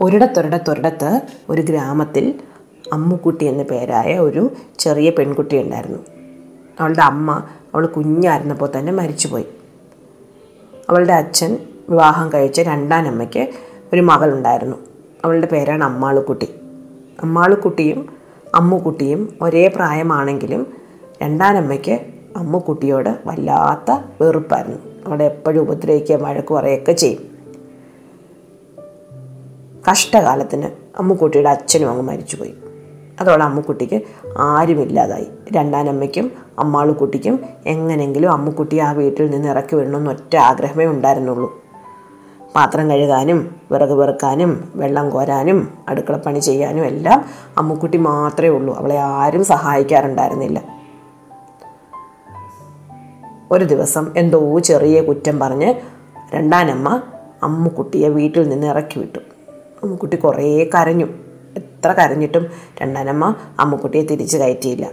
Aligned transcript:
ഒരിടത്തൊരിടത്തൊരിടത്ത് 0.00 1.20
ഒരു 1.48 1.62
ഗ്രാമത്തിൽ 1.62 2.34
അമ്മുക്കുട്ടി 2.92 3.44
എന്ന 3.44 3.62
പേരായ 3.62 4.18
ഒരു 4.18 4.50
ചെറിയ 4.78 5.10
പെൺകുട്ടി 5.10 5.62
ഉണ്ടായിരുന്നു. 5.62 5.98
അവളുടെ 6.80 7.02
അമ്മ 7.02 7.42
അവൾ 7.74 7.86
കുഞ്ഞായിരുന്നപ്പോൾ 7.86 8.70
തന്നെ 8.78 8.92
മരിച്ചുപോയി. 8.92 9.44
അവളുടെ 10.90 11.12
അച്ഛൻ 11.12 11.58
വിവാഹം 11.88 12.32
കഴിച്ച 12.32 12.60
രണ്ടാനമ്മയ്ക്ക് 12.60 13.48
ഒരു 13.92 14.00
മകളുണ്ടായിരുന്നു. 14.00 14.76
അവളുടെ 15.24 15.46
പേരാണ് 15.46 15.84
അമ്മാളുക്കുട്ടി. 15.84 16.48
അമ്മാളുക്കുട്ടിയും 17.22 18.08
അമ്മുക്കുട്ടിയും 18.54 19.38
ഒരേ 19.42 19.68
പ്രായമാണെങ്കിലും 19.68 20.66
രണ്ടാനമ്മയ്ക്ക് 21.22 22.00
അമ്മുക്കുട്ടിയോട് 22.36 23.18
വല്ലാത്ത 23.26 23.98
വെറുപ്പായിരുന്നു. 24.20 24.78
അവിടെ 25.06 25.24
എപ്പോഴും 25.24 25.60
ഉപദ്രവിക്കുക 25.60 26.16
വഴക്ക് 26.16 26.54
പറയുകയൊക്കെ 26.54 26.92
ചെയ്യും. 26.92 27.27
കഷ്ടകാലത്തിന് 29.90 30.68
അമ്മുക്കുട്ടിയുടെ 30.98 31.48
അച്ഛനും 31.48 31.90
അങ്ങ് 31.90 32.02
മരിച്ചുപോയി. 32.02 32.54
അതോടെ 33.20 33.44
അമ്മുക്കുട്ടിക്ക് 33.44 34.02
ആരുമില്ലാതായി. 34.38 35.26
രണ്ടാനമ്മയ്ക്കും 35.52 36.32
അമ്മാളുക്കുട്ടിക്കും 36.58 37.40
എങ്ങനെങ്കിലും 37.66 38.32
അമ്മുക്കുട്ടി 38.32 38.78
ആ 38.78 38.92
വീട്ടിൽ 38.92 39.30
നിന്ന് 39.30 39.48
ഇറക്കി 39.48 39.76
വിടണമെന്ന് 39.76 40.10
ഒറ്റ 40.10 40.36
ആഗ്രഹമേ 40.36 40.86
ഉണ്ടായിരുന്നുള്ളൂ. 40.86 41.64
പാത്രം 42.54 42.90
കഴുകാനും 42.90 43.56
വിറക് 43.72 43.90
വെറുക്കാനും 43.90 44.72
വെള്ളം 44.74 45.10
കോരാനും 45.10 45.68
അടുക്കളപ്പണി 45.88 46.38
ചെയ്യാനും 46.38 46.84
എല്ലാം 46.84 47.24
അമ്മുക്കുട്ടി 47.58 47.98
മാത്രമേ 47.98 48.48
ഉള്ളൂ. 48.48 48.76
അവളെ 48.76 48.98
ആരും 48.98 49.44
സഹായിക്കാറുണ്ടായിരുന്നില്ല. 49.44 50.62
ഒരു 53.50 53.64
ദിവസം 53.64 54.12
എന്തോ 54.16 54.58
ചെറിയ 54.58 55.02
കുറ്റം 55.02 55.38
പറഞ്ഞ് 55.38 55.74
രണ്ടാനമ്മ 56.34 57.02
അമ്മുക്കുട്ടിയെ 57.42 58.08
വീട്ടിൽ 58.08 58.48
നിന്ന് 58.48 58.66
ഇറക്കി 58.66 58.98
വിട്ടു. 58.98 59.17
അമ്മുക്കുട്ടി 59.82 60.16
കുറേ 60.16 60.64
കരഞ്ഞു. 60.64 61.06
എത്ര 61.56 61.92
കരഞ്ഞിട്ടും 61.92 62.46
രണ്ടാനമ്മ 62.82 63.34
അമ്മുക്കുട്ടിയെ 63.60 64.02
തിരിച്ചു 64.02 64.38
കയറ്റിയില്ല. 64.38 64.90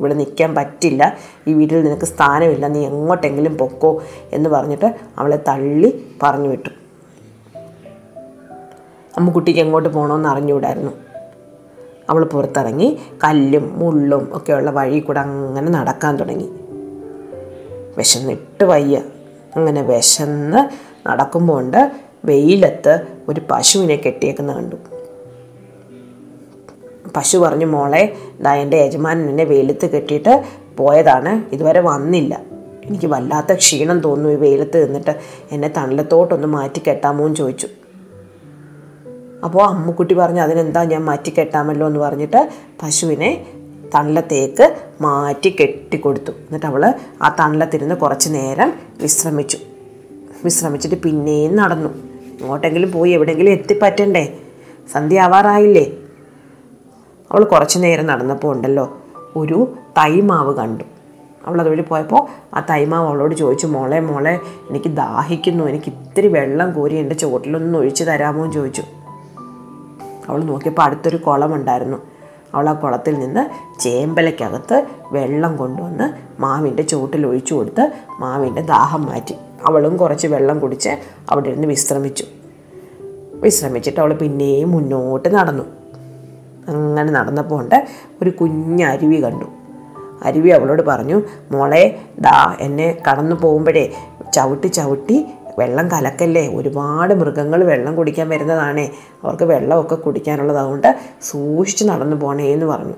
ഇവിടെ 0.00 0.14
നിൽക്കാൻ 0.14 0.54
പറ്റില്ല. 0.54 1.16
ഈ 1.46 1.52
വീട്ടിൽ 1.52 1.84
നിനക്ക് 1.84 2.04
സ്ഥാനമില്ല. 2.04 2.68
നീ 2.68 2.86
എങ്ങോട്ടെങ്കിലും 2.86 3.58
പൊക്കോ 3.58 4.02
എന്ന് 4.32 4.50
പറഞ്ഞിട്ട് 4.50 4.94
അവളെ 5.18 5.42
തള്ളി 5.48 6.16
പറഞ്ഞു 6.22 6.48
വിട്ടു. 6.48 6.68
അമ്മുക്കുട്ടിക്ക് 9.18 9.60
എങ്ങോട്ട് 9.60 9.88
പോകണമെന്ന് 9.88 10.28
അറിഞ്ഞുകൂടായിരുന്നു. 10.28 10.92
അവൾ 12.10 12.24
പുറത്തിറങ്ങി 12.24 13.00
കല്ലും 13.24 13.78
മുള്ളും 13.78 14.30
ഒക്കെയുള്ള 14.32 14.70
വഴി 14.70 14.98
കൂടെ 14.98 15.20
അങ്ങനെ 15.20 15.70
നടക്കാൻ 15.70 16.16
തുടങ്ങി. 16.16 16.50
വിശന്നിട്ട് 17.98 18.64
വയ്യ. 18.64 19.02
അങ്ങനെ 19.56 19.82
വിശന്ന് 19.82 20.68
നടക്കുമ്പോൾ 21.08 21.90
വെയിലത്ത് 22.24 23.06
ഒരു 23.28 23.40
പശുവിനെ 23.50 23.96
കെട്ടിയേക്കുന്ന 23.96 24.52
കണ്ടു. 24.52 24.76
പശു 27.16 27.38
പറഞ്ഞു 27.38 27.66
മോളെ 27.66 28.16
ദാ 28.40 28.54
എന്റെ 28.54 28.76
യജമാനൻ 28.76 29.30
എന്നെ 29.30 29.44
വെയിലത്ത് 29.44 29.90
കെട്ടിയിട്ട് 29.90 30.44
പോയതാണ്. 30.76 31.54
ഇതുവരെ 31.54 31.80
വന്നില്ല. 31.80 32.40
എനിക്ക് 32.84 33.06
വല്ലാത്ത 33.06 33.52
ക്ഷീണം 33.52 34.00
തോന്നുന്നു 34.00 34.32
ഈ 34.32 34.34
വെയിലത്ത് 34.34 34.86
നിന്നിട്ട്. 34.86 35.18
എന്നെ 35.52 35.68
തണലത്തോട്ടൊന്ന് 35.76 36.48
മാറ്റി 36.48 36.82
കെട്ടാമോ 36.88 37.24
എന്ന് 37.24 37.36
ചോദിച്ചു. 37.36 37.68
അപ്പോൾ 39.44 39.66
അമ്മുക്കുട്ടി 39.66 40.14
പറഞ്ഞു 40.14 40.40
അതിനെന്താ 40.40 40.84
ഞാൻ 40.84 41.04
മാറ്റി 41.04 41.30
കെട്ടാമല്ലോ 41.30 41.86
എന്ന് 41.86 42.00
പറഞ്ഞിട്ട് 42.00 42.48
പശുവിനെ 42.82 43.46
തണലത്തേക്ക് 43.94 44.76
മാറ്റി 45.00 45.56
കെട്ടിക്കൊടുത്തു. 45.60 46.30
എന്നിട്ട് 46.30 46.66
അവൾ 46.66 46.94
ആ 47.22 47.36
തണലത്തിരുന്ന് 47.40 47.94
കുറച്ച് 47.94 48.34
നേരം 48.34 48.72
വിശ്രമിച്ചു. 49.02 49.58
വിശ്രമിച്ചിട്ട് 50.44 50.96
പിന്നെയും 50.96 51.56
നടന്നു. 51.56 51.88
എങ്ങോട്ടെങ്കിലും 52.40 52.92
പോയി 52.92 53.10
എവിടെയെങ്കിലും 53.10 53.50
എത്തിപ്പറ്റണ്ടേ? 53.50 54.38
സന്ധ്യ 54.92 55.20
ആവാറായില്ലേ 55.20 55.92
അവൾ 57.32 57.44
കുറച്ച് 57.44 57.78
നേരം 57.78 58.06
നടന്നപ്പോൾ 58.06 58.56
ഉണ്ടല്ലോ 58.56 58.96
ഒരു 59.36 59.74
തൈമാവ് 59.98 60.56
കണ്ടു. 60.56 60.84
അവൾ 61.46 61.60
അതുവഴി 61.60 61.80
പോയപ്പോൾ 61.80 62.26
ആ 62.54 62.66
തൈമാവ് 62.70 63.08
അവളോട് 63.08 63.34
ചോദിച്ചു 63.34 63.66
മോളെ 63.66 64.00
മോളെ 64.00 64.40
എനിക്ക് 64.70 64.88
ദാഹിക്കുന്നു 64.88 65.64
എനിക്ക് 65.64 65.86
ഇത്തിരി 65.86 66.28
വെള്ളം 66.28 66.72
കോരി 66.72 66.94
എന്റെ 66.94 67.14
ചുവട്ടിലൊന്നും 67.14 67.78
ഒഴിച്ചു 67.78 68.04
തരാമോ? 68.04 68.42
എന്ന് 68.42 68.54
ചോദിച്ചു. 68.54 68.82
അവൾ 70.28 70.42
നോക്കിയപ്പോൾ 70.42 70.82
അടുത്തൊരു 70.82 71.16
കുളമുണ്ടായിരുന്നു. 71.16 71.96
അവൾ 72.54 72.68
ആ 72.68 72.72
കുളത്തിൽ 72.72 73.18
നിന്ന് 73.18 73.50
ചേമ്പലയ്ക്കകത്ത് 73.80 74.86
വെള്ളം 75.12 75.56
കൊണ്ടുവന്ന് 75.56 76.40
മാവിന്റെ 76.42 76.82
ചുവട്ടിൽ 76.82 77.26
ഒഴിച്ചു 77.26 77.54
കൊടുത്ത് 77.54 77.92
മാവിന്റെ 78.20 78.62
ദാഹം 78.62 79.06
മാറ്റി. 79.06 79.34
അവളും 79.66 79.96
കുറച്ച് 79.96 80.26
വെള്ളം 80.26 80.58
കുടിച്ച് 80.58 80.90
അവിടെ 81.30 81.48
ഇരുന്ന് 81.48 81.68
വിശ്രമിച്ചു. 81.68 82.24
വിശ്രമിച്ചിട്ട് 83.34 84.00
അവൾ 84.00 84.12
പിന്നെയും 84.12 84.70
മുന്നോട്ട് 84.70 85.28
നടന്നു. 85.28 85.62
അങ്ങനെ 86.68 87.12
നടന്നപ്പോൾ 87.12 87.60
ഉണ്ട് 87.60 87.86
ഒരു 88.22 88.30
കുഞ്ഞ് 88.30 88.84
അരുവി 88.84 89.22
കണ്ടു. 89.22 89.44
അരുവി 90.22 90.48
അവളോട് 90.48 90.82
പറഞ്ഞു 90.82 91.22
മോളെ 91.50 92.00
ദാ 92.20 92.56
എന്നെ 92.60 92.98
കടന്നു 93.10 93.36
പോകുമ്പോഴേ 93.36 93.92
ചവിട്ടി 94.32 94.66
ചവിട്ടി 94.66 95.26
വെള്ളം 95.58 95.90
കലക്കല്ലേ? 95.90 96.54
ഒരുപാട് 96.54 97.14
മൃഗങ്ങൾ 97.14 97.64
വെള്ളം 97.64 97.96
കുടിക്കാൻ 97.96 98.28
വരുന്നതാണേ. 98.28 98.92
അവർക്ക് 99.24 99.44
വെള്ളമൊക്കെ 99.44 99.94
കുടിക്കാനുള്ളതുകൊണ്ട് 99.94 100.96
സൂക്ഷിച്ച് 101.22 101.84
നടന്നു 101.84 102.16
പോണേ 102.16 102.52
എന്ന് 102.52 102.66
പറഞ്ഞു. 102.66 102.94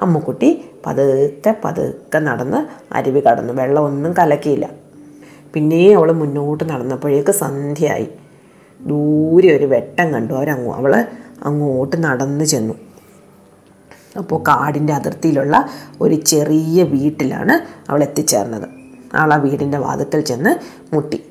അമ്മുക്കുട്ടി 0.00 0.64
പതുക്കെ 0.86 1.56
പതുക്കെ 1.64 2.18
നടന്ന് 2.18 2.94
അരുവി 2.94 3.20
കടന്നു. 3.20 3.52
വെള്ളമൊന്നും 3.52 4.14
കലക്കിയില്ല. 4.18 4.83
പിന്നെയും 5.54 5.98
അവൾ 5.98 6.12
മുന്നോട്ട് 6.12 6.64
നടന്നപ്പോഴേക്ക് 6.64 7.30
സന്ധ്യയായി. 7.30 8.08
ദൂരെ 8.80 9.56
ഒരു 9.56 9.64
വെട്ടം 9.64 10.12
കണ്ടു. 10.12 10.34
അവരങ്ങ് 10.34 10.74
അവൾ 10.74 11.04
അങ്ങോട്ട് 11.44 12.04
നടന്നു 12.04 12.44
ചെന്നു. 12.44 12.74
അപ്പോൾ 14.18 14.42
കാടിന്റെ 14.42 14.92
അതിർത്തിയിലുള്ള 14.92 15.68
ഒരു 16.00 16.14
ചെറിയ 16.14 16.82
വീട്ടിലാണ് 16.82 17.52
അവൾ 17.90 18.02
എത്തിച്ചേർന്നത്. 18.02 18.68
അവൾ 19.14 19.34
ആ 19.34 19.36
വീടിന്റെ 19.36 19.78
വാതിക്കൽ 19.78 20.20
ചെന്ന് 20.20 20.56
മുട്ടി. 20.94 21.24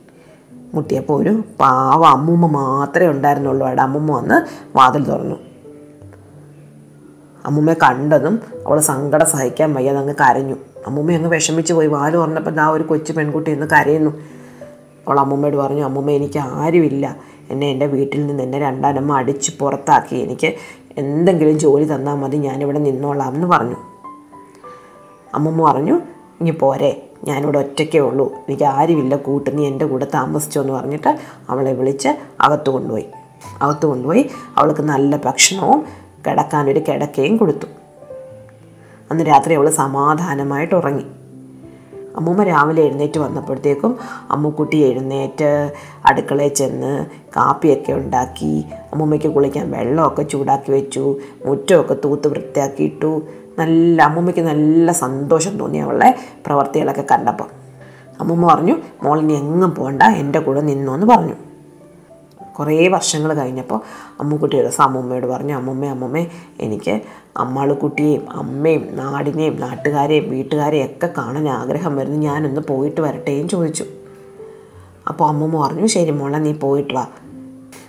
മുട്ടിയപ്പോൾ 0.73 1.22
ഒരു 1.22 1.44
പാവ 1.59 2.06
അമ്മൂമ്മ 2.06 2.47
മാത്രമേ 2.47 3.07
ഉണ്ടായിരുന്നുള്ളൂ. 3.07 3.67
അവിടെ 3.67 3.81
അമ്മൂമ്മ 3.81 4.12
വന്ന് 4.12 4.67
വാതിൽ 4.78 5.03
തുറന്നു. 5.03 5.35
അമ്മൂമ്മയെ 7.46 7.74
കണ്ടതും 7.74 8.40
അവൾ 8.68 8.80
സങ്കടം 8.80 9.26
സഹിക്കാൻ 9.26 9.74
വയ്യാതെ 9.74 10.00
അങ്ങ് 10.00 10.14
കരഞ്ഞു. 10.14 10.56
അമ്മൂമ്മ 10.88 11.12
അങ്ങ് 11.12 11.30
വിഷമിച്ച് 11.30 11.74
പോയി. 11.74 11.88
വാൽ 11.88 12.18
പറഞ്ഞപ്പോൾ 12.18 12.52
ദാ 12.52 12.70
ഒരു 12.70 12.84
കൊച്ചു 12.84 13.14
പെൺകുട്ടി 13.14 13.52
എന്ന് 13.52 13.68
കരയുന്നു. 13.68 14.12
അവൾ 15.08 15.20
അമ്മൂമ്മയോട് 15.20 15.58
പറഞ്ഞു 15.58 15.84
അമ്മൂമ്മ 15.84 16.12
എനിക്ക് 16.12 16.40
ആരുമില്ല. 16.40 17.16
എന്നെ 17.50 17.68
എന്റെ 17.68 17.86
വീട്ടിൽ 17.86 18.28
നിന്ന് 18.28 18.44
എന്നെ 18.44 18.59
രണ്ടാനമ്മ 18.59 19.14
അടിച്ച് 19.14 19.52
പുറത്താക്കി. 19.59 20.16
എനിക്ക് 20.16 20.54
എന്തെങ്കിലും 20.98 21.59
ജോലി 21.59 21.84
തന്നാൽ 21.84 22.16
മതി. 22.16 22.38
ഞാനിവിടെ 22.38 22.80
നിന്നോളാം 22.80 23.36
എന്ന് 23.36 23.48
പറഞ്ഞു. 23.48 23.75
അമ്മൂമ്മ 25.36 25.72
പറഞ്ഞു 25.72 25.94
ഇനി 26.42 26.52
പോരെ. 26.52 27.10
ഞാനിവിടെ 27.24 27.60
ഒറ്റയ്ക്കേ 27.60 28.00
ഉള്ളൂ. 28.00 28.34
എനിക്ക് 28.34 28.64
ആരുമില്ല. 28.64 29.16
കൂട്ട് 29.16 29.58
നീ 29.58 29.68
എന്റെ 29.68 29.86
കൂടെ 29.86 30.08
താമസിച്ചോ 30.14 30.62
എന്ന് 30.62 30.74
പറഞ്ഞിട്ട് 30.74 31.20
അവളെ 31.50 31.74
വിളിച്ച് 31.74 32.10
അകത്ത് 32.42 32.70
കൊണ്ടുപോയി. 32.70 33.06
അകത്ത് 33.62 33.86
കൊണ്ടുപോയി. 33.86 34.30
അവൾക്ക് 34.58 34.81
നല്ല 34.81 35.18
ഭക്ഷണവും 35.25 36.03
കിടക്കാനൊരു 36.28 36.79
കിടക്കയും 36.79 37.38
കൊടുത്തു. 37.38 37.66
അന്ന് 39.11 39.23
രാത്രി 39.23 39.53
അവൾ 39.53 39.69
സമാധാനമായിട്ട് 39.69 40.75
ഉറങ്ങി. 40.75 41.06
അമ്മൂമ്മ 42.16 42.44
രാവിലെ 42.44 42.81
എഴുന്നേറ്റ് 42.81 43.19
വന്നപ്പോഴത്തേക്കും 43.19 43.97
അമ്മുക്കുട്ടി 44.31 44.78
എഴുന്നേറ്റ് 44.78 45.72
അടുക്കളയിൽ 46.06 46.53
ചെന്ന് 46.53 47.06
കാപ്പിയൊക്കെ 47.06 47.94
ഉണ്ടാക്കി 47.94 48.66
അമ്മൂമ്മയ്ക്ക് 48.94 49.28
കുളിക്കാൻ 49.28 49.72
വെള്ളമൊക്കെ 49.72 50.23
ചൂടാക്കി 50.23 50.72
വെച്ചു 50.72 51.16
മുറ്റമൊക്കെ 51.45 51.95
തൂത്ത് 52.06 52.28
വൃത്തിയാക്കിയിട്ടു 52.28 53.22
നല്ല 53.59 54.01
അമ്മൂമ്മയ്ക്ക് 54.01 54.41
നല്ല 54.41 54.91
സന്തോഷം 54.91 55.57
തോന്നി 55.57 55.78
അവളുടെ 55.78 56.16
പ്രവർത്തികളൊക്കെ 56.45 57.06
കണ്ടപ്പോൾ. 57.12 57.50
അമ്മൂമ്മ 58.19 58.53
പറഞ്ഞു 58.53 58.78
മോളിനി 59.03 59.33
എങ്ങും 59.33 59.75
പോകണ്ട 59.75 60.03
എന്റെ 60.03 60.39
കൂടെ 60.39 60.62
നിന്നു 60.62 60.91
എന്ന് 60.91 61.07
പറഞ്ഞു. 61.07 61.35
കുറേ 62.59 62.88
വർഷങ്ങൾ 62.88 63.34
കഴിഞ്ഞപ്പോൾ 63.34 63.81
അമ്മുക്കുട്ടി 64.19 64.56
ഒരു 64.56 64.63
ദിവസം 64.63 64.83
അമ്മൂമ്മയോട് 64.83 65.27
പറഞ്ഞു 65.27 65.54
അമ്മമ്മേ 65.54 65.89
അമ്മമ്മേ 65.89 66.27
എനിക്ക് 66.60 67.01
അമ്മാളുക്കുട്ടിയെയും 67.38 68.31
അമ്മയും 68.31 68.95
നാടിനെയും 68.95 69.60
നാട്ടുകാരെയും 69.60 70.30
വീട്ടുകാരെയും 70.30 70.86
ഒക്കെ 70.86 71.10
കാണാൻ 71.18 71.50
ആഗ്രഹം 71.50 71.95
വരുന്നു. 71.95 72.18
ഞാനൊന്ന് 72.18 72.62
പോയിട്ട് 72.62 73.01
വരട്ടേയും 73.01 73.50
ചോദിച്ചു. 73.50 73.86
അപ്പോൾ 75.07 75.27
അമ്മുമ്മ 75.27 75.68
പറഞ്ഞു 75.68 75.88
ശരി 75.88 76.12
മോളെ 76.12 76.38
നീ 76.38 76.54
പോയിട്ട് 76.54 76.94
വാ. 76.94 77.07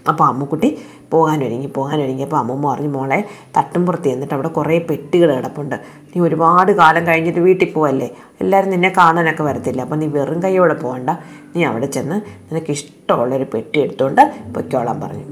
അപ്പോൾ 0.09 0.25
അമ്മുക്കുട്ടി 0.25 0.79
പോകാനൊരുങ്ങി 1.15 1.67
പോകാനൊരുങ്ങിയപ്പോൾ 1.67 2.37
അമ്മമ്മ 2.37 2.75
പറഞ്ഞു 2.75 2.89
മോളെ 2.89 3.25
തട്ടുംപുറത്ത് 3.57 4.05
ചെന്നിട്ട് 4.05 4.35
അവിടെ 4.35 4.49
കുറേ 4.49 4.79
പെട്ടികൾ 4.79 5.37
കിടപ്പുണ്ട്. 5.37 5.77
നീ 6.11 6.21
ഒരുപാട് 6.21 6.73
കാലം 6.73 7.07
കഴിഞ്ഞിട്ട് 7.07 7.41
വീട്ടിൽ 7.41 7.73
പോവല്ലേ? 7.73 8.11
എല്ലാവരും 8.41 8.71
നിന്നെ 8.71 8.93
കാണാനൊക്കെ 8.97 9.43
വരത്തില്ല? 9.43 9.83
അപ്പോൾ 9.83 9.97
നീ 9.97 10.07
വെറും 10.07 10.43
കൈയോടെ 10.43 10.75
പോകണ്ട. 10.75 11.11
നീ 11.57 11.65
അവിടെ 11.65 11.87
ചെന്ന് 11.87 12.17
നിനക്ക് 12.53 12.71
ഇഷ്ടമുള്ളൊരു 12.71 13.47
പെട്ടി 13.55 13.79
എടുത്തുകൊണ്ട് 13.81 14.23
പൊയ്ക്കോളാൻ 14.55 15.01
പറഞ്ഞു. 15.01 15.25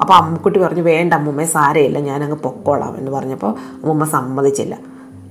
അപ്പോൾ 0.00 0.14
അമ്മക്കുട്ടി 0.14 0.58
പറഞ്ഞു 0.60 0.82
വേണ്ട 0.82 1.14
അമ്മൂമ്മ 1.14 1.44
സാരയില്ല 1.44 1.98
ഞാനങ്ങ് 1.98 2.36
പൊക്കോളാം. 2.36 2.98
എന്ന് 2.98 3.10
പറഞ്ഞപ്പോൾ 3.10 3.50
അമ്മൂമ്മ 3.50 4.04
സമ്മതിച്ചില്ല. 4.04 4.74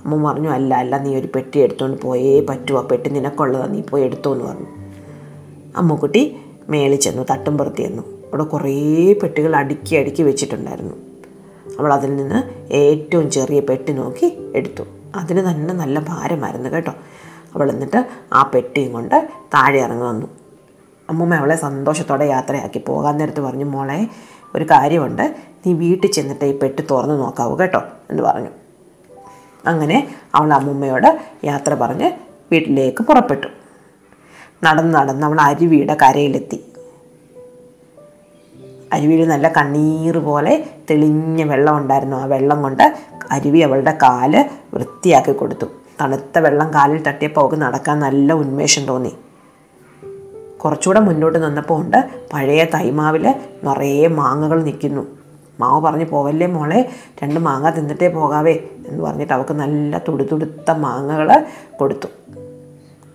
അമ്മ 0.05 0.29
പറഞ്ഞു 0.29 0.49
അല്ല 0.49 0.75
അല്ല 0.75 0.97
നീ 0.97 1.15
ഒരു 1.19 1.27
പെട്ടി 1.35 1.59
എടുത്തുകൊണ്ട് 1.59 2.01
പോയേ 2.01 2.41
പറ്റുമോ 2.49 2.81
പെട്ടി 2.81 3.09
നിനക്കുള്ളതാണ് 3.09 3.73
നീ 3.73 3.81
പോയി 3.81 4.03
എടുത്തോ 4.03 4.33
എന്ന് 4.33 4.45
പറഞ്ഞു. 4.45 4.69
അമ്മക്കുട്ടി 5.77 6.37
മേളിച്ചെന്നു 6.69 7.23
ചെന്നു 7.23 7.57
പുറത്തിയെന്നു 7.57 8.03
അവിടെ 8.27 8.43
കുറേ 8.43 9.13
പെട്ടികൾ 9.13 9.55
അടുക്കി 9.55 9.95
അടുക്കി 9.95 10.23
വെച്ചിട്ടുണ്ടായിരുന്നു. 10.23 10.95
അവൾ 11.79 11.93
അതിൽ 11.93 12.15
നിന്ന് 12.15 12.43
ഏറ്റവും 12.73 13.31
ചെറിയ 13.31 13.59
പെട്ടി 13.59 13.93
നോക്കി 13.93 14.51
എടുത്തു. 14.55 14.83
അതിന് 15.15 15.49
തന്നെ 15.49 15.73
നല്ല 15.73 15.99
ഭാരമായിരുന്നു 15.99 16.69
കേട്ടോ. 16.69 16.93
അവൾ 17.55 17.71
എന്നിട്ട് 17.71 18.07
ആ 18.33 18.51
പെട്ടിയും 18.55 18.91
കൊണ്ട് 18.91 19.29
താഴെ 19.53 19.79
ഇറങ്ങി 19.79 20.03
വന്നു. 20.03 20.27
അമ്മൂമ്മ 21.09 21.35
അവളെ 21.35 21.55
സന്തോഷത്തോടെ 21.55 22.25
യാത്രയാക്കി. 22.25 22.79
പോകാൻ 22.87 23.17
നേരത്ത് 23.17 23.41
പറഞ്ഞു 23.41 23.65
മോളെ 23.65 24.07
ഒരു 24.55 24.63
കാര്യമുണ്ട്. 24.63 25.35
നീ 25.65 25.73
വീട്ടിൽ 25.73 26.11
ചെന്നിട്ട് 26.11 26.45
ഈ 26.45 26.59
പെട്ടി 26.59 26.83
തുറന്ന് 26.91 27.19
നോക്കാവൂ 27.19 27.55
കേട്ടോ 27.55 27.81
എന്ന് 28.09 28.23
പറഞ്ഞു. 28.23 28.49
അങ്ങനെ 29.65 30.15
അവൾ 30.35 30.53
അമ്മൂമ്മയോട് 30.53 31.19
യാത്ര 31.45 31.73
പറഞ്ഞ് 31.73 32.11
വീട്ടിലേക്ക് 32.51 33.03
പുറപ്പെട്ടു. 33.03 33.47
നടന്ന് 34.63 34.93
നടന്ന് 34.95 35.25
അവൾ 35.25 35.41
അരുവിയുടെ 35.41 35.97
കരയിലെത്തി. 36.01 36.63
അരുവിയിൽ 38.93 39.27
നല്ല 39.27 39.53
കണ്ണീർ 39.57 40.17
പോലെ 40.17 40.65
തെളിഞ്ഞ 40.89 41.43
വെള്ളം 41.43 41.77
ഉണ്ടായിരുന്നു. 41.77 42.17
ആ 42.17 42.25
വെള്ളം 42.25 42.61
കൊണ്ട് 42.61 42.95
അരുവി 43.31 43.59
അവളുടെ 43.59 43.91
കാൽ 43.91 44.49
വൃത്തിയാക്കി 44.73 45.31
കൊടുത്തു. 45.31 45.65
തണുത്ത 46.01 46.39
വെള്ളം 46.39 46.73
കാലിൽ 46.73 47.03
തട്ടിയപ്പോൾ 47.03 47.41
അവൾക്ക് 47.41 47.55
നടക്കാൻ 47.55 47.99
നല്ല 47.99 48.33
ഉന്മേഷം 48.33 48.85
തോന്നി. 48.85 49.15
കുറച്ചുകൂടെ 50.57 50.99
മുന്നോട്ട് 50.99 51.45
നിന്നപ്പോൾ 51.45 51.81
ഉണ്ട് 51.81 52.09
പഴയ 52.33 52.63
തൈമാവിൽ 52.63 53.35
നിറയെ 53.63 54.07
മാങ്ങകൾ 54.07 54.63
നിൽക്കുന്നു. 54.63 55.07
മാവ് 55.59 55.81
പറഞ്ഞ് 55.81 56.05
പോവല്ലേ 56.05 56.47
മോളെ 56.47 56.89
രണ്ട് 57.23 57.39
മാങ്ങ 57.39 57.69
തിന്നിട്ടേ 57.69 58.07
പോകാവേ 58.07 58.59
എന്ന് 58.87 59.03
പറഞ്ഞിട്ട് 59.03 59.33
അവൾക്ക് 59.33 59.53
നല്ല 59.53 60.01
തുടുതുടുത്ത 60.07 60.71
മാങ്ങകൾ 60.71 61.45
കൊടുത്തു. 61.79 62.07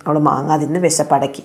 അവൾ 0.07 0.19
മാങ്ങ 0.19 0.57
തിന്ന് 0.57 0.81
വിശപ്പടക്കി. 0.81 1.45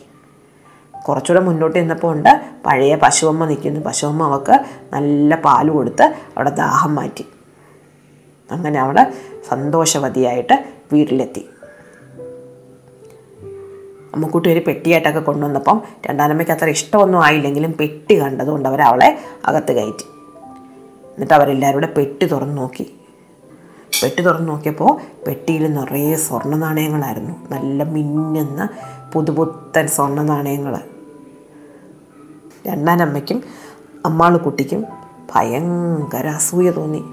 കുറച്ചുകൂടെ 1.09 1.43
മുന്നോട്ട് 1.43 1.79
ചെന്നപ്പോൾ 1.79 2.11
ഉണ്ട്. 2.11 2.41
പഴയ 2.65 2.95
പശുവമ്മ 2.95 3.45
നിൽക്കുന്നു 3.45 3.79
പശുവമ്മ 3.79 4.23
അവൾക്ക് 4.23 4.65
നല്ല 4.93 5.35
പാൽ 5.35 5.69
കൊടുത്ത് 5.69 6.03
അവിടെ 6.03 6.49
ദാഹം 6.49 6.95
മാറ്റി. 6.95 7.25
അങ്ങനെ 8.51 8.79
അവൾ 8.79 9.11
സന്തോഷവതിയായിട്ട് 9.49 10.65
വീട്ടിലെത്തി. 10.93 11.49
അമ്മക്കുട്ടി 14.13 14.51
ഒരു 14.51 14.61
പെട്ടിയായിട്ടൊക്കെ 14.67 15.19
കൊണ്ടുവന്നപ്പം 15.19 15.81
രണ്ടാനമ്മയ്ക്ക് 16.07 16.53
അത്ര 16.53 16.69
ഇഷ്ടമൊന്നും 16.69 17.23
ആയില്ലെങ്കിലും 17.23 17.73
പെട്ടി 17.73 18.21
കണ്ടതുകൊണ്ട് 18.21 18.69
അവർ 18.69 18.81
അവളെ 18.81 19.17
അകത്ത് 19.45 19.71
കയറ്റി. 19.71 20.05
എന്നിട്ട് 21.07 21.33
അവരെല്ലാവരും 21.33 21.79
കൂടെ 21.79 21.93
പെട്ടി 21.93 22.25
തുറന്നു 22.25 22.61
നോക്കി. 22.61 22.93
പെട്ടി 24.03 24.21
തുറന്നു 24.21 24.53
നോക്കിയപ്പോൾ 24.53 24.99
പെട്ടിയിൽ 25.27 25.73
നിറയെ 25.73 26.15
സ്വർണ 26.15 26.55
നാണയങ്ങളായിരുന്നു 26.55 27.51
നല്ല 27.51 27.83
മിന്നുന്ന 27.83 28.69
പുതുപുത്തൻ 29.13 29.87
സ്വർണ 29.87 30.21
നാണയങ്ങൾ 30.21 30.79
രണ്ടാനമ്മയ്ക്കും 32.67 33.43
അമ്മാളുകുട്ടിക്കും 34.05 34.85
ഭയങ്കര 35.35 36.27
അസൂയ 36.27 36.71
തോന്നി. 36.71 37.03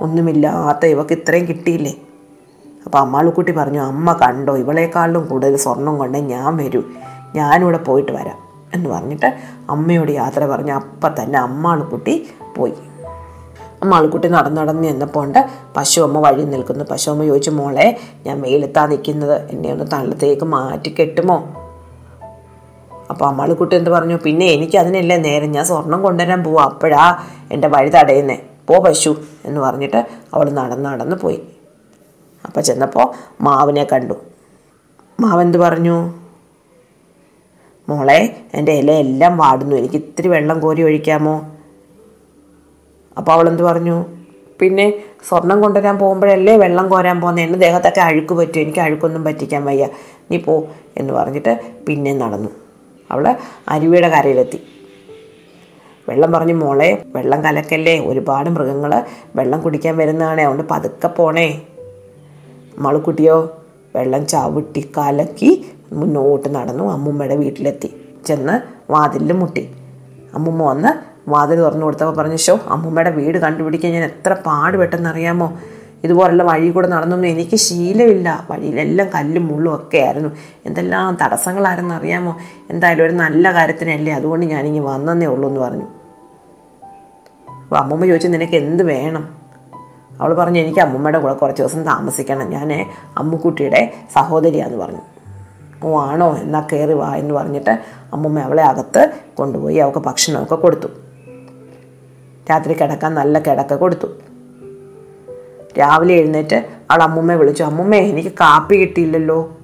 ഒന്നുമില്ലാത്ത 0.00 0.86
ഇവക്ക് 0.86 1.14
ഇത്രയും 1.14 1.48
കിട്ടിയില്ലേ? 1.48 1.94
അപ്പോൾ 2.86 2.98
അമ്മാളുക്കുട്ടി 2.98 3.52
പറഞ്ഞു 3.52 3.80
അമ്മ 3.80 4.12
കണ്ടോ 4.12 4.56
ഇവളെക്കാളിലും 4.56 5.26
കൂടുതൽ 5.26 5.56
സ്വർണം 5.56 5.98
കൊണ്ട് 5.98 6.18
ഞാൻ 6.18 6.56
വരൂ 6.56 6.82
ഞാനിവിടെ 7.34 7.78
പോയിട്ട് 7.78 8.12
വരാം. 8.12 8.38
എന്ന് 8.74 8.90
പറഞ്ഞിട്ട് 8.90 9.34
അമ്മയോട് 9.70 10.12
യാത്ര 10.12 10.46
പറഞ്ഞ് 10.46 10.72
അപ്പം 10.72 11.22
തന്നെ 11.22 11.38
അമ്മാളുക്കുട്ടി 11.38 12.28
പോയി. 12.56 12.72
അമ്മാളുക്കുട്ടി 13.82 14.28
നടന്ന് 14.28 14.56
നടന്ന് 14.56 14.84
ചെന്നപ്പോൾ 14.84 15.24
ഉണ്ട് 15.24 15.50
പശു 15.76 16.00
അമ്മ 16.00 16.18
വഴി 16.18 16.42
നിൽക്കുന്നു 16.42 16.84
പശു 16.84 17.10
അമ്മ 17.10 17.24
ചോദിച്ചു 17.24 17.50
മോളെ 17.50 18.00
ഞാൻ 18.26 18.40
വെയിലെത്താൻ 18.40 18.88
നിൽക്കുന്നത് 18.88 19.50
എന്നെ 19.50 19.72
ഒന്ന് 19.72 19.84
തള്ളത്തേക്ക് 19.92 20.44
മാറ്റി 20.44 20.94
കെട്ടുമോ 21.00 21.59
അപ്പോൾ 23.10 23.24
അമ്മളിക്കുട്ടി 23.24 23.76
എന്ത് 23.76 23.90
പറഞ്ഞു? 23.90 24.18
പിന്നെ 24.24 24.46
എനിക്ക് 24.46 24.78
അതിനല്ലേ 24.78 25.16
നേരം? 25.16 25.52
ഞാൻ 25.52 25.64
സ്വർണം 25.64 26.02
കൊണ്ടുവരാൻ 26.02 26.44
പോവാ. 26.44 26.64
അപ്പോഴാ 26.64 27.16
എന്റെ 27.52 27.68
വഴി 27.68 27.88
തടയുന്നേ. 27.88 28.42
പോ 28.66 28.78
പശു. 28.78 29.20
എന്ന് 29.44 29.60
പറഞ്ഞിട്ട് 29.60 30.06
അവൾ 30.34 30.50
നടന്ന് 30.50 30.84
നടന്ന് 30.84 31.16
പോയി. 31.16 31.42
അപ്പം 32.44 32.62
ചെന്നപ്പോൾ 32.62 33.12
മാവിനെ 33.40 33.86
കണ്ടു. 33.92 34.14
മാവെന്ത് 35.20 35.58
പറഞ്ഞു? 35.58 36.12
മോളെ 37.88 38.36
എന്റെ 38.54 38.72
ഇലയെല്ലാം 38.72 39.36
വാടുന്നു. 39.36 39.76
എനിക്ക് 39.76 39.94
ഇത്തിരി 39.94 40.28
വെള്ളം 40.28 40.60
കോരി 40.60 40.82
ഒഴിക്കാമോ? 40.82 41.50
അപ്പോൾ 43.18 43.32
അവളെന്ത് 43.32 43.62
പറഞ്ഞു? 43.62 44.04
പിന്നെ 44.60 45.02
സ്വർണം 45.28 45.60
കൊണ്ടുവരാൻ 45.60 45.98
പോകുമ്പോഴല്ലേ 45.98 46.56
വെള്ളം 46.56 46.88
കോരാൻ 46.88 47.20
പോകുന്നത് 47.20 47.44
എന്റെ 47.44 47.58
ദേഹത്തൊക്കെ 47.58 48.00
അഴുക്ക് 48.00 48.34
പറ്റും 48.34 48.60
എനിക്ക് 48.60 48.78
അഴുക്കൊന്നും 48.78 49.24
പറ്റിക്കാൻ 49.24 49.64
വയ്യ. 49.64 49.88
നീ 50.30 50.38
പോ. 50.38 50.68
എന്ന് 50.96 51.12
പറഞ്ഞിട്ട് 51.12 51.60
പിന്നെ 51.88 52.14
നടന്നു. 52.14 52.50
അവൾ 53.10 53.36
അരുവിയുടെ 53.68 54.08
കരയിലെത്തി. 54.08 54.60
വെള്ളം 56.08 56.32
പറഞ്ഞു 56.32 56.54
മോളെ 56.54 57.02
വെള്ളം 57.06 57.42
കലക്കല്ലേ? 57.42 57.98
ഒരുപാട് 57.98 58.50
മൃഗങ്ങൾ 58.50 59.04
വെള്ളം 59.36 59.60
കുടിക്കാൻ 59.60 59.96
വരുന്നതാണേ. 59.96 60.42
അതുകൊണ്ട് 60.42 60.68
പതുക്കെ 60.70 61.08
പോണേ. 61.08 61.62
മളുക്കുട്ടിയോ 62.78 63.56
വെള്ളം 63.96 64.26
ചവിട്ടി 64.26 64.92
കലക്കി 64.98 65.66
മുന്നോട്ട് 65.92 66.48
നടന്നു. 66.54 66.92
അമ്മുമ്മയുടെ 66.92 67.36
വീട്ടിലെത്തി. 67.36 67.94
ചെന്ന് 68.26 68.60
വാതിലിൽ 68.92 69.32
മുട്ടി. 69.32 69.70
അമ്മുമ്മ 70.34 70.62
വന്ന് 70.62 71.10
വാതിൽ 71.30 71.56
തുറന്നു 71.56 71.84
കൊടുത്തപ്പോൾ 71.84 72.16
പറഞ്ഞു 72.16 72.36
ഷോ 72.36 72.60
അമ്മുമ്മയുടെ 72.66 73.10
വീട് 73.10 73.38
കണ്ടുപിടിക്കാൻ 73.38 73.92
ഞാൻ 73.92 74.04
എത്ര 74.04 74.32
പാടുപെട്ടെന്നറിയാമോ 74.46 75.58
ഇതുപോലുള്ള 76.04 76.42
വഴി 76.42 76.70
കൂടെ 76.70 76.88
നടന്നൊന്നും 76.88 77.28
എനിക്ക് 77.28 77.56
ശീലമില്ല. 77.56 78.46
വഴിയിലെല്ലാം 78.50 79.08
കല്ലും 79.14 79.46
മുള്ളും 79.46 79.74
ഒക്കെ 79.74 79.98
ആയിരുന്നു. 79.98 80.28
എന്തെല്ലാം 80.66 81.18
തടസ്സങ്ങളായിരുന്നു 81.24 81.94
അറിയാമോ? 81.94 82.36
എന്തായാലും 82.70 83.04
ഒരു 83.04 83.12
നല്ല 83.12 83.52
കാര്യത്തിനല്ലേ 83.52 84.12
അതുകൊണ്ട് 84.12 84.46
ഞാനിങ്ങ് 84.46 84.80
വന്നതേ 84.80 85.26
ഉള്ളൂ 85.26 85.48
എന്ന് 85.48 85.60
പറഞ്ഞു. 85.60 85.84
അപ്പോൾ 87.62 87.76
അമ്മമ്മ 87.76 88.06
ചോദിച്ചു 88.06 88.28
നിനക്ക് 88.28 88.52
എന്ത് 88.52 88.82
വേണം? 88.82 89.40
അവൾ 90.20 90.34
പറഞ്ഞു 90.34 90.60
എനിക്ക് 90.60 90.80
അമ്മമ്മയുടെ 90.80 91.18
കൂടെ 91.18 91.32
കുറച്ച് 91.32 91.62
ദിവസം 91.62 91.82
താമസിക്കണം. 91.82 92.50
ഞാൻ 92.50 92.90
അമ്മുക്കുട്ടിയുടെ 93.18 93.92
സഹോദരിയാന്ന് 94.12 94.78
പറഞ്ഞു. 94.78 95.00
ഓ 95.84 96.00
ആണോ? 96.00 96.36
എന്നാൽ 96.36 96.62
കയറി 96.72 96.92
വാ 96.92 97.16
എന്ന് 97.16 97.34
പറഞ്ഞിട്ട് 97.34 97.70
അമ്മമ്മ 98.12 98.40
അവളെ 98.40 98.62
അകത്ത് 98.62 99.10
കൊണ്ടുപോയി 99.34 99.76
അവൾക്ക് 99.76 99.98
ഭക്ഷണമൊക്കെ 99.98 100.54
കൊടുത്തു. 100.54 100.88
രാത്രി 102.50 102.72
കിടക്കാൻ 102.72 103.14
നല്ല 103.14 103.38
കിടക്ക 103.38 103.74
കൊടുത്തു. 103.74 104.06
രാവിലെ 105.78 106.14
എഴുന്നേറ്റ് 106.14 106.64
അവൾ 106.90 107.02
അമ്മൂമ്മയെ 107.02 107.36
വിളിച്ചു. 107.36 107.62
അമ്മൂമ്മ 107.62 107.94
എനിക്ക് 107.94 108.28
കാപ്പി 108.28 108.76
കിട്ടിയില്ലല്ലോ. 108.76 109.56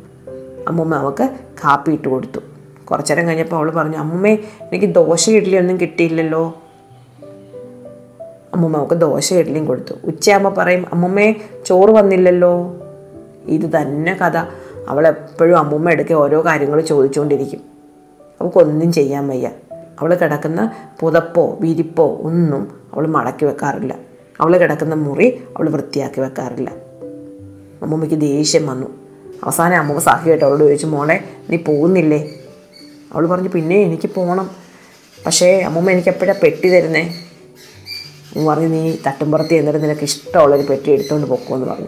അമ്മൂമ്മ 0.69 0.95
അവൾക്ക് 0.95 1.29
കാപ്പി 1.65 1.91
ഇട്ട് 1.91 2.09
കൊടുത്തു. 2.09 2.41
കുറച്ചു 2.85 3.15
നേരം 3.15 3.29
കഴിഞ്ഞപ്പോൾ 3.29 3.57
അവൾ 3.57 3.71
പറഞ്ഞു 3.71 3.97
അമ്മൂമ്മേ 3.97 4.35
എനിക്ക് 4.61 4.95
ദോശ 4.95 5.31
ഇഡ്ഡലി 5.31 5.57
ഒന്നും 5.57 5.81
കിട്ടിയില്ലല്ലോ. 5.81 6.57
അമ്മൂമ്മ 8.55 8.77
അവൾക്ക് 8.77 8.95
ദോശ 8.95 9.35
ഇഡ്ഡലിയും 9.35 9.67
കൊടുത്തു. 9.67 9.95
ഉച്ചയാകുമ്പോൾ 10.05 10.61
പറയും 10.61 10.87
അമ്മൂമ്മേ 10.93 11.35
ചോറ് 11.67 11.91
വന്നില്ലല്ലോ. 11.91 12.77
ഇത് 13.47 13.77
തന്നെ 13.77 14.15
കഥ. 14.15 14.39
അവളെപ്പോഴും 14.89 15.59
അമ്മൂമ്മ 15.59 15.91
എടുക്കെ 15.91 16.15
ഓരോ 16.15 16.45
കാര്യങ്ങൾ 16.45 16.81
ചോദിച്ചുകൊണ്ടിരിക്കും. 16.81 17.61
അവൾക്കൊന്നും 18.41 18.93
ചെയ്യാൻ 18.93 19.29
വയ്യ. 19.29 19.51
അവൾ 20.01 20.15
കിടക്കുന്ന 20.15 20.73
പുതപ്പോ 21.01 21.59
വിരിപ്പോ 21.61 22.19
ഒന്നും 22.23 22.81
അവൾ 22.95 23.07
മടക്കി 23.07 23.45
വെക്കാറില്ല. 23.45 24.06
അവൾ 24.41 24.57
കിടക്കുന്ന 24.57 24.95
മുറി 24.95 25.29
അവൾ 25.29 25.69
വൃത്തിയാക്കി 25.71 26.21
വെക്കാറില്ല. 26.21 26.71
അമ്മൂമ്മയ്ക്ക് 27.83 28.21
ദേഷ്യം 28.21 28.67
വന്നു. 28.67 28.87
അവസാനം 29.45 29.79
അമ്മൂമ്മ 29.79 30.03
സാഹിയായിട്ട് 30.03 30.45
അവളോട് 30.45 30.65
ചോദിച്ചു 30.65 30.87
മോളെ 30.87 31.25
നീ 31.51 31.57
പോകുന്നില്ലേ? 31.57 32.31
അവൾ 33.13 33.27
പറഞ്ഞു 33.27 33.49
പിന്നെ 33.49 33.77
എനിക്ക് 33.81 34.09
പോകണം 34.15 34.51
പക്ഷേ 35.27 35.61
അമ്മൂമ്മ 35.61 35.91
എനിക്ക് 35.91 36.09
എപ്പോഴാണ് 36.09 36.41
പെട്ടി 36.41 36.69
തരുന്നേ? 36.69 37.15
പറഞ്ഞ് 38.49 38.73
നീ 38.73 38.97
തട്ടുംപുറത്ത് 39.07 39.55
എന്നിട്ട് 39.55 39.83
നിനക്ക് 39.83 40.01
ഇഷ്ടമുള്ളൊരു 40.01 40.63
പെട്ടി 40.63 40.91
എടുത്തുകൊണ്ട് 40.91 41.27
പോക്കുമെന്ന് 41.27 41.67
പറഞ്ഞു. 41.67 41.87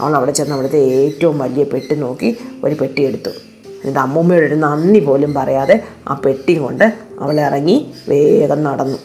അവൾ 0.00 0.16
അവിടെ 0.16 0.30
ചെന്ന് 0.30 0.52
അവിടുത്തെ 0.52 0.78
ഏറ്റവും 0.78 1.38
വലിയ 1.38 1.64
പെട്ടി 1.64 1.94
നോക്കി 1.94 2.38
ഒരു 2.64 2.74
പെട്ടി 2.74 3.02
എടുത്തു. 3.02 3.30
എന്നിട്ട് 3.68 3.98
അമ്മൂമ്മയോട് 3.98 4.62
നന്ദി 4.62 5.00
പോലും 5.00 5.34
പറയാതെ 5.34 5.84
ആ 6.08 6.22
പെട്ടി 6.26 6.54
കൊണ്ട് 6.54 6.84
അവൾ 7.20 7.40
ഇറങ്ങി 7.40 7.92
വേഗം 8.08 8.62
നടന്നു. 8.64 8.98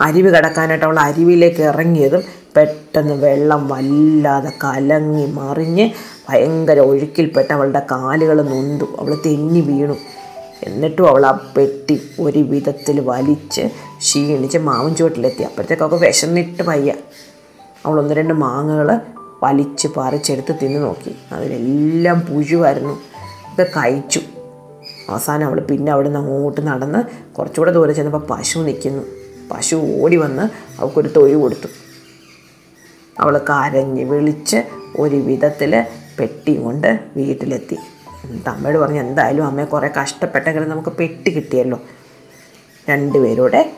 അരുവി 0.00 0.30
കിടക്കാനായിട്ട് 0.30 0.86
അവൾ 0.86 0.98
അരുവിയിലേക്ക് 0.98 1.62
ഇറങ്ങിയതും 1.62 2.22
പെട്ടെന്ന് 2.56 3.14
വെള്ളം 3.14 3.68
വല്ലാതെ 3.68 4.52
കലങ്ങി 4.64 5.26
മറിഞ്ഞ് 5.26 5.90
ഭയങ്കര 6.28 6.80
ഒഴുക്കിൽപ്പെട്ട് 6.80 7.52
അവളുടെ 7.52 7.82
കാലുകൾ 7.90 8.42
നൊന്തു. 8.42 8.84
അവൾ 8.84 9.18
തെന്നി 9.26 9.60
വീണു. 9.60 9.96
എന്നിട്ടും 10.62 11.08
അവൾ 11.08 11.26
ആ 11.26 11.52
പെട്ടി 11.56 12.02
ഒരു 12.20 12.38
വിധത്തിൽ 12.38 13.00
വലിച്ച് 13.00 13.62
ക്ഷീണിച്ച് 13.98 14.58
മാവും 14.58 14.96
ചുവട്ടിലെത്തി. 14.96 15.42
അപ്പോഴത്തേക്കൊക്കെ 15.42 15.96
വിശന്നിട്ട് 15.96 16.62
വയ്യ. 16.62 16.94
അവൾ 17.86 17.98
ഒന്ന് 17.98 18.14
രണ്ട് 18.14 18.34
മാങ്ങകൾ 18.34 19.00
വലിച്ച് 19.42 19.88
പറിച്ചെടുത്ത് 19.96 20.54
തിന്നു 20.62 20.78
നോക്കി. 20.78 21.16
അതിലെല്ലാം 21.32 22.20
പുഴുവായിരുന്നു. 22.20 23.00
ഇത് 23.58 23.66
കഴിച്ചു. 23.66 24.20
അവസാനം 25.08 25.46
അവൾ 25.46 25.60
പിന്നെ 25.60 25.92
അവിടെ 25.92 26.08
നിന്ന് 26.08 26.20
അങ്ങോട്ട് 26.20 26.60
നടന്ന് 26.60 27.32
കുറച്ചുകൂടെ 27.34 27.70
ദൂരെ 27.70 27.92
ചെന്നപ്പോൾ 27.92 28.34
പശു 28.34 28.58
നിൽക്കുന്നു. 28.58 29.02
പശു 29.50 29.76
ഓടി 29.76 30.16
വന്ന് 30.16 30.42
അവൾക്കൊരു 30.80 31.08
തൊഴി 31.08 31.32
കൊടുത്തു. 31.32 31.66
അവൾ 33.20 33.38
കരഞ്ഞ് 33.38 34.04
വിളിച്ച് 34.04 34.56
ഒരു 34.98 35.16
വിധത്തിൽ 35.16 35.86
പെട്ടി 36.20 36.54
കൊണ്ട് 36.56 37.00
വീട്ടിലെത്തി. 37.16 37.76
അമ്മയോട് 38.48 38.78
പറഞ്ഞു 38.78 39.00
എന്തായാലും 39.00 39.46
അമ്മയെ 39.46 39.64
കുറേ 39.64 39.88
കഷ്ടപ്പെട്ടെങ്കിലും 39.88 40.68
നമുക്ക് 40.68 40.88
പെട്ടി 40.88 41.30
കിട്ടിയല്ലോ. 41.30 41.80
രണ്ടുപേരുടെ 42.90 43.72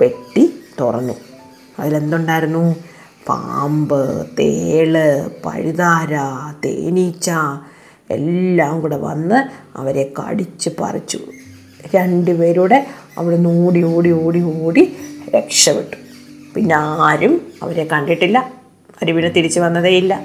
പെട്ടി 0.00 0.60
തുറന്നു. 0.80 1.12
അതിലെന്തുണ്ടായിരുന്നു? 1.78 2.76
പാമ്പ് 3.28 4.26
തേൾ 4.38 4.96
പഴുതാര 5.44 6.16
തേനീച്ച 6.64 7.30
എല്ലാം 8.10 8.80
കൂടെ 8.80 8.96
വന്ന് 8.96 9.48
അവരെ 9.78 10.12
കടിച്ച് 10.20 10.70
പറിച്ചു. 10.80 11.18
രണ്ടുപേരുടെ 11.94 12.86
അവിടെ 13.18 13.36
നിന്ന് 13.36 13.66
ഓടി 13.66 13.82
ഓടി 13.82 14.10
ഓടി 14.10 14.42
ഓടി 14.42 14.96
രക്ഷപ്പെട്ടു. 15.34 15.96
പിന്നെ 16.54 16.74
ആരും 16.76 17.52
അവരെ 17.62 17.84
കണ്ടിട്ടില്ല. 17.84 18.38
അവർ 18.38 19.14
പിന്നെ 19.14 19.30
തിരിച്ചു 19.30 19.60
വന്നതേയില്ല. 19.60 20.22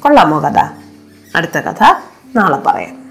കൊള്ളാമോ 0.00 0.40
കഥ? 0.40 0.58
അടുത്ത 1.36 1.58
കഥ 1.58 1.82
നാളെ 2.36 2.56
പറയാം. 2.56 3.05